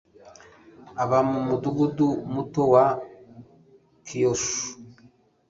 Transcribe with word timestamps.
Aba 1.03 1.17
mu 1.29 1.39
mudugudu 1.47 2.07
muto 2.33 2.61
wa 2.73 2.85
Kyushu. 4.05 4.59